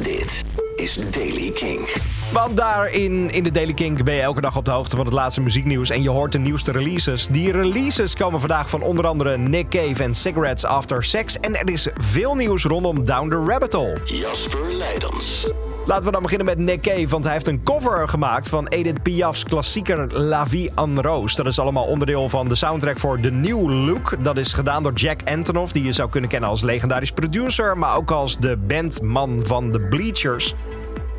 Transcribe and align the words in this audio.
Dit 0.00 0.44
is 0.76 0.94
Daily 1.10 1.50
King. 1.50 1.88
Want 2.32 2.56
daarin 2.56 3.30
in 3.30 3.42
de 3.42 3.50
Daily 3.50 3.74
Kink 3.74 4.04
ben 4.04 4.14
je 4.14 4.20
elke 4.20 4.40
dag 4.40 4.56
op 4.56 4.64
de 4.64 4.70
hoogte 4.70 4.96
van 4.96 5.04
het 5.04 5.14
laatste 5.14 5.40
muzieknieuws 5.40 5.90
en 5.90 6.02
je 6.02 6.10
hoort 6.10 6.32
de 6.32 6.38
nieuwste 6.38 6.72
releases. 6.72 7.26
Die 7.26 7.52
releases 7.52 8.16
komen 8.16 8.40
vandaag 8.40 8.68
van 8.68 8.82
onder 8.82 9.06
andere 9.06 9.36
Nick 9.36 9.68
Cave 9.68 10.02
en 10.02 10.14
Cigarettes 10.14 10.64
After 10.64 11.04
Sex. 11.04 11.40
En 11.40 11.56
er 11.56 11.70
is 11.70 11.88
veel 11.94 12.34
nieuws 12.34 12.64
rondom 12.64 13.04
Down 13.04 13.28
the 13.28 13.44
Rabbit 13.46 13.72
Hole. 13.72 14.00
Jasper 14.04 14.72
Leidens. 14.72 15.46
Laten 15.88 16.04
we 16.04 16.12
dan 16.12 16.22
beginnen 16.22 16.64
met 16.64 16.80
Cave, 16.80 17.08
want 17.08 17.24
hij 17.24 17.32
heeft 17.32 17.48
een 17.48 17.62
cover 17.62 18.08
gemaakt 18.08 18.48
van 18.48 18.66
Edith 18.66 19.02
Piaf's 19.02 19.44
klassieker 19.44 20.18
La 20.18 20.46
Vie 20.46 20.70
en 20.74 21.02
Rose. 21.02 21.36
Dat 21.36 21.46
is 21.46 21.58
allemaal 21.58 21.84
onderdeel 21.84 22.28
van 22.28 22.48
de 22.48 22.54
soundtrack 22.54 22.98
voor 22.98 23.20
The 23.20 23.30
New 23.30 23.86
Look. 23.86 24.16
Dat 24.24 24.36
is 24.36 24.52
gedaan 24.52 24.82
door 24.82 24.92
Jack 24.92 25.20
Antonoff, 25.24 25.72
die 25.72 25.84
je 25.84 25.92
zou 25.92 26.10
kunnen 26.10 26.30
kennen 26.30 26.48
als 26.48 26.62
legendarisch 26.62 27.12
producer, 27.12 27.78
maar 27.78 27.96
ook 27.96 28.10
als 28.10 28.38
de 28.38 28.56
bandman 28.56 29.40
van 29.44 29.70
The 29.70 29.80
Bleachers. 29.80 30.54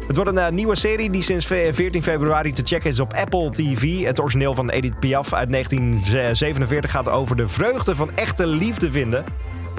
Het 0.07 0.15
wordt 0.15 0.31
een 0.31 0.37
uh, 0.37 0.49
nieuwe 0.49 0.75
serie 0.75 1.09
die 1.09 1.21
sinds 1.21 1.45
14 1.45 2.03
februari 2.03 2.53
te 2.53 2.63
checken 2.65 2.89
is 2.89 2.99
op 2.99 3.13
Apple 3.13 3.49
TV. 3.51 4.03
Het 4.03 4.19
origineel 4.19 4.55
van 4.55 4.69
Edith 4.69 4.99
Piaf 4.99 5.33
uit 5.33 5.51
1947 5.51 6.91
gaat 6.91 7.09
over 7.09 7.35
de 7.35 7.47
vreugde 7.47 7.95
van 7.95 8.09
echte 8.15 8.47
liefde 8.47 8.91
vinden. 8.91 9.25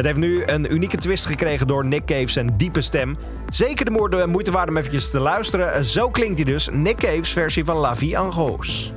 Het 0.00 0.09
heeft 0.09 0.20
nu 0.20 0.42
een 0.46 0.72
unieke 0.72 0.96
twist 0.96 1.27
gekregen 1.27 1.66
door 1.66 1.84
Nick 1.84 2.04
Cave's 2.04 2.36
en 2.36 2.56
diepe 2.56 2.80
stem. 2.80 3.16
Zeker 3.48 3.84
de 3.84 4.26
moeite, 4.26 4.52
waard 4.52 4.68
om 4.68 4.76
eventjes 4.76 5.10
te 5.10 5.20
luisteren. 5.20 5.84
Zo 5.84 6.10
klinkt 6.10 6.36
hij 6.36 6.52
dus, 6.52 6.68
Nick 6.73 6.96
Cave's 6.96 7.32
versie 7.32 7.64
van 7.64 7.76
La 7.76 7.96
Vie 7.96 8.16
en 8.16 8.30
Rose. 8.30 8.92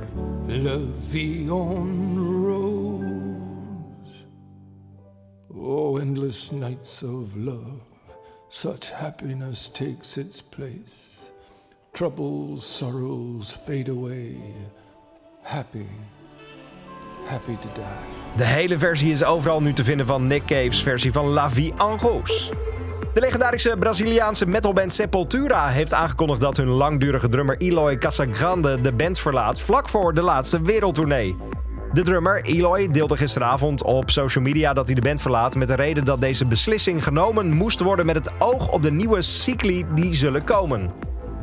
La 0.46 0.78
vie 1.08 1.50
en 1.50 2.18
rose. 2.18 4.26
Oh, 5.48 6.00
endless 6.00 6.50
nights 6.50 7.02
of 7.02 7.34
love. 7.34 7.80
Such 8.48 8.92
happiness 8.92 9.70
takes 9.70 10.16
its 10.16 10.42
place. 10.42 11.32
Troubles, 11.92 12.76
sorrows 12.76 13.58
fade 13.64 13.90
away. 13.90 14.36
Happy, 15.42 15.86
happy 17.26 17.56
to 17.60 17.68
die. 17.74 17.84
De 18.36 18.44
hele 18.44 18.78
versie 18.78 19.10
is 19.10 19.24
overal 19.24 19.60
nu 19.60 19.72
te 19.72 19.84
vinden 19.84 20.06
van 20.06 20.26
Nick 20.26 20.44
Cave's 20.46 20.82
versie 20.82 21.12
van 21.12 21.26
La 21.26 21.50
Vie 21.50 21.72
en 21.78 21.98
Rose. 21.98 22.52
De 23.14 23.20
legendarische 23.20 23.76
Braziliaanse 23.78 24.46
metalband 24.46 24.92
Sepultura 24.92 25.68
heeft 25.68 25.94
aangekondigd 25.94 26.40
dat 26.40 26.56
hun 26.56 26.68
langdurige 26.68 27.28
drummer 27.28 27.56
Eloy 27.58 27.98
Casagrande 27.98 28.80
de 28.80 28.92
band 28.92 29.18
verlaat 29.18 29.60
vlak 29.60 29.88
voor 29.88 30.14
de 30.14 30.22
laatste 30.22 30.62
wereldtournee. 30.62 31.36
De 31.92 32.02
drummer 32.02 32.44
Eloy 32.44 32.90
deelde 32.90 33.16
gisteravond 33.16 33.82
op 33.82 34.10
social 34.10 34.44
media 34.44 34.72
dat 34.72 34.86
hij 34.86 34.94
de 34.94 35.00
band 35.00 35.20
verlaat 35.20 35.54
met 35.54 35.68
de 35.68 35.74
reden 35.74 36.04
dat 36.04 36.20
deze 36.20 36.46
beslissing 36.46 37.04
genomen 37.04 37.52
moest 37.52 37.80
worden 37.80 38.06
met 38.06 38.14
het 38.14 38.30
oog 38.38 38.68
op 38.68 38.82
de 38.82 38.92
nieuwe 38.92 39.22
cycli 39.22 39.86
die 39.94 40.14
zullen 40.14 40.44
komen. 40.44 40.90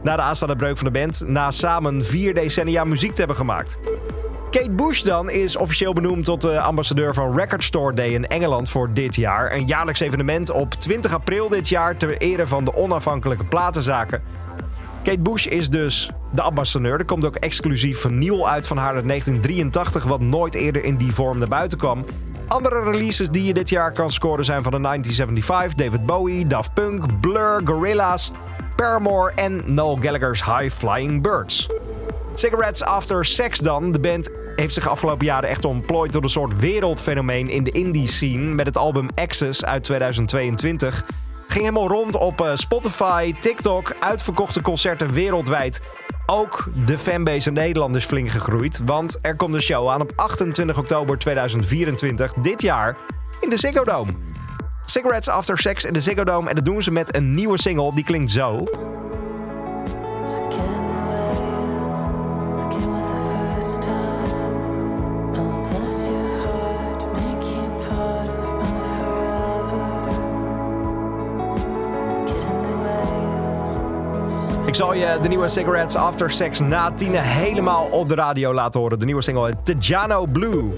Na 0.04 0.16
de 0.16 0.22
aanstaande 0.22 0.56
breuk 0.56 0.78
van 0.78 0.94
de 0.94 1.00
band, 1.00 1.24
na 1.28 1.52
samen 1.52 2.06
vier 2.06 2.34
decennia 2.34 2.84
muziek 2.84 3.12
te 3.12 3.18
hebben 3.18 3.36
gemaakt. 3.36 3.80
Kate 4.52 4.72
Bush 4.72 5.02
dan 5.02 5.30
is 5.30 5.56
officieel 5.56 5.94
benoemd 5.94 6.26
tot 6.26 6.42
de 6.42 6.60
ambassadeur 6.60 7.14
van 7.14 7.36
Record 7.36 7.64
Store 7.64 7.94
Day 7.94 8.10
in 8.10 8.28
Engeland 8.28 8.70
voor 8.70 8.94
dit 8.94 9.16
jaar. 9.16 9.54
Een 9.54 9.66
jaarlijks 9.66 10.00
evenement 10.00 10.52
op 10.52 10.74
20 10.74 11.14
april 11.14 11.50
dit 11.50 11.70
jaar 11.70 11.98
ter 11.98 12.18
ere 12.18 12.48
van 12.48 12.64
de 12.64 12.76
onafhankelijke 12.76 13.44
platenzaken. 13.44 14.22
Kate 15.04 15.20
Bush 15.20 15.46
is 15.46 15.70
dus 15.70 16.12
de 16.32 16.42
ambassadeur. 16.42 17.00
Er 17.00 17.06
komt 17.06 17.26
ook 17.26 17.36
exclusief 17.36 18.00
vernieuw 18.00 18.48
uit 18.48 18.68
van 18.68 18.78
haar 18.78 18.96
uit 18.96 19.08
1983, 19.08 20.04
wat 20.04 20.20
nooit 20.20 20.56
eerder 20.56 20.84
in 20.84 20.96
die 20.96 21.14
vorm 21.14 21.38
naar 21.38 21.48
buiten 21.48 21.78
kwam. 21.78 22.06
Andere 22.48 22.84
releases 22.84 23.30
die 23.30 23.44
je 23.44 23.54
dit 23.54 23.70
jaar 23.70 23.92
kan 23.92 24.12
scoren 24.12 24.46
zijn 24.46 24.64
van 24.64 24.72
de 24.72 24.80
1975, 24.82 25.86
David 25.86 26.06
Bowie, 26.06 26.48
Daft 26.48 26.74
Punk, 26.74 27.20
Blur, 27.20 27.62
Gorillaz, 27.66 28.32
Paramore 28.76 29.32
en 29.32 29.74
Noel 29.74 29.98
Gallagher's 30.02 30.44
High 30.44 30.76
Flying 30.76 31.22
Birds. 31.22 31.70
Cigarettes 32.36 32.84
After 32.84 33.26
Sex 33.26 33.60
dan. 33.60 33.92
De 33.92 34.00
band 34.00 34.30
heeft 34.56 34.74
zich 34.74 34.88
afgelopen 34.88 35.26
jaren 35.26 35.50
echt 35.50 35.66
ontplooid 35.66 36.12
tot 36.12 36.24
een 36.24 36.30
soort 36.30 36.60
wereldfenomeen 36.60 37.50
in 37.50 37.64
de 37.64 37.72
indie 37.72 38.08
scene 38.08 38.54
met 38.54 38.66
het 38.66 38.78
album 38.78 39.08
Access 39.16 39.66
uit 39.66 39.84
2022. 39.84 41.06
Ging 41.48 41.64
helemaal 41.64 41.88
rond 41.88 42.16
op 42.16 42.42
eh, 42.42 42.52
Spotify, 42.56 43.34
TikTok, 43.40 43.96
uitverkochte 44.00 44.62
concerten 44.62 45.14
wereldwijd. 45.14 45.82
Ook 46.26 46.70
de 46.86 46.98
fanbase 46.98 47.48
in 47.48 47.54
Nederland 47.54 47.96
is 47.96 48.06
flink 48.06 48.30
gegroeid, 48.30 48.82
want 48.86 49.20
er 49.22 49.36
komt 49.36 49.54
een 49.54 49.62
show 49.62 49.90
aan 49.90 50.02
op 50.02 50.12
28 50.16 50.78
oktober 50.78 51.18
2024 51.18 52.34
dit 52.34 52.62
jaar 52.62 52.98
in 53.40 53.50
de 53.50 53.58
Ziggo 53.58 53.84
Dome. 53.84 54.12
Cigarettes 54.86 55.34
After 55.34 55.58
Sex 55.58 55.84
in 55.84 55.94
de 55.94 56.02
Ziggo 56.02 56.24
Dome 56.24 56.50
en 56.50 56.56
dat 56.56 56.66
doen 56.66 56.82
ze 56.82 56.92
met 56.92 57.16
een 57.16 57.34
nieuwe 57.34 57.60
single 57.60 57.94
die 57.94 58.04
klinkt 58.04 58.32
zo. 58.32 58.64
Ik 74.72 74.78
zal 74.78 74.94
je 74.94 75.18
de 75.22 75.28
nieuwe 75.28 75.48
Cigarettes 75.48 75.96
After 75.96 76.32
Sex 76.32 76.60
na 76.60 76.92
tienen 76.92 77.24
helemaal 77.24 77.86
op 77.86 78.10
de 78.10 78.16
radio 78.16 78.54
laten 78.54 78.80
horen. 78.80 79.00
De 79.00 79.06
nieuwe 79.06 79.22
single 79.22 79.56
Tejano 79.64 80.26
Blue. 80.26 80.74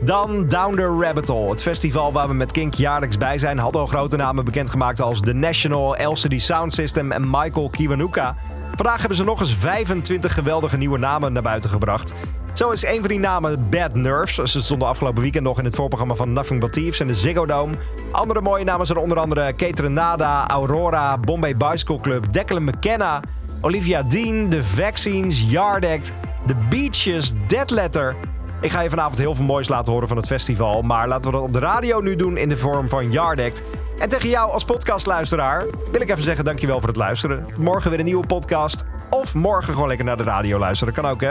Dan 0.00 0.48
Down 0.48 0.76
the 0.76 0.98
Rabbit 1.00 1.28
Hole. 1.28 1.50
Het 1.50 1.62
festival 1.62 2.12
waar 2.12 2.28
we 2.28 2.34
met 2.34 2.52
Kink 2.52 2.74
jaarlijks 2.74 3.18
bij 3.18 3.38
zijn... 3.38 3.58
had 3.58 3.76
al 3.76 3.86
grote 3.86 4.16
namen 4.16 4.44
bekendgemaakt 4.44 5.00
als 5.00 5.20
The 5.20 5.32
National, 5.32 5.96
LCD 5.96 6.42
Sound 6.42 6.72
System 6.72 7.12
en 7.12 7.30
Michael 7.30 7.68
Kiwanuka. 7.68 8.36
Vandaag 8.76 8.98
hebben 8.98 9.16
ze 9.16 9.24
nog 9.24 9.40
eens 9.40 9.54
25 9.54 10.34
geweldige 10.34 10.76
nieuwe 10.76 10.98
namen 10.98 11.32
naar 11.32 11.42
buiten 11.42 11.70
gebracht. 11.70 12.12
Zo 12.52 12.70
is 12.70 12.84
een 12.84 13.00
van 13.00 13.08
die 13.08 13.18
namen 13.18 13.68
Bad 13.70 13.94
Nerves. 13.94 14.34
Ze 14.34 14.62
stonden 14.62 14.88
afgelopen 14.88 15.22
weekend 15.22 15.44
nog 15.44 15.58
in 15.58 15.64
het 15.64 15.74
voorprogramma 15.74 16.14
van 16.14 16.32
Nothing 16.32 16.60
But 16.60 16.72
Thieves 16.72 17.00
en 17.00 17.06
de 17.06 17.14
Ziggo 17.14 17.46
Dome. 17.46 17.74
Andere 18.10 18.40
mooie 18.40 18.64
namen 18.64 18.86
zijn 18.86 18.98
onder 18.98 19.18
andere 19.18 19.52
Kate 19.52 19.82
Renada, 19.82 20.48
Aurora, 20.48 21.18
Bombay 21.18 21.56
Bicycle 21.56 22.00
Club, 22.00 22.32
Declan 22.32 22.64
McKenna, 22.64 23.20
Olivia 23.60 24.02
Dean, 24.02 24.48
The 24.48 24.62
Vaccines, 24.62 25.50
Yard 25.50 25.84
Act, 25.84 26.12
The 26.46 26.54
Beaches, 26.70 27.32
Dead 27.46 27.70
Letter... 27.70 28.16
Ik 28.62 28.70
ga 28.70 28.80
je 28.80 28.90
vanavond 28.90 29.18
heel 29.18 29.34
veel 29.34 29.44
moois 29.44 29.68
laten 29.68 29.92
horen 29.92 30.08
van 30.08 30.16
het 30.16 30.26
festival. 30.26 30.82
Maar 30.82 31.08
laten 31.08 31.30
we 31.30 31.36
dat 31.36 31.46
op 31.46 31.52
de 31.52 31.58
radio 31.58 32.00
nu 32.00 32.16
doen 32.16 32.36
in 32.36 32.48
de 32.48 32.56
vorm 32.56 32.88
van 32.88 33.10
Yard 33.10 33.40
Act. 33.40 33.62
En 33.98 34.08
tegen 34.08 34.28
jou 34.28 34.50
als 34.50 34.64
podcastluisteraar 34.64 35.64
wil 35.90 36.00
ik 36.00 36.10
even 36.10 36.22
zeggen 36.22 36.44
dankjewel 36.44 36.78
voor 36.78 36.88
het 36.88 36.96
luisteren. 36.96 37.46
Morgen 37.56 37.90
weer 37.90 37.98
een 37.98 38.04
nieuwe 38.04 38.26
podcast. 38.26 38.84
Of 39.10 39.34
morgen 39.34 39.72
gewoon 39.72 39.88
lekker 39.88 40.04
naar 40.06 40.16
de 40.16 40.22
radio 40.22 40.58
luisteren. 40.58 40.94
Kan 40.94 41.06
ook 41.06 41.20
hè? 41.20 41.28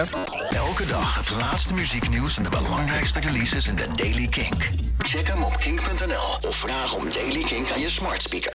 Elke 0.49 0.85
dag 0.85 1.15
het 1.15 1.31
laatste 1.39 1.73
muzieknieuws 1.73 2.37
en 2.37 2.43
de 2.43 2.49
belangrijkste 2.49 3.19
releases 3.19 3.67
in 3.67 3.75
de 3.75 3.87
Daily 3.95 4.27
King. 4.27 4.55
Check 4.97 5.27
hem 5.27 5.43
op 5.43 5.57
kink.nl 5.57 6.49
of 6.49 6.55
vraag 6.55 6.95
om 6.95 7.03
Daily 7.13 7.43
King 7.43 7.71
aan 7.71 7.79
je 7.79 7.89
smart 7.89 8.21
speaker. 8.21 8.49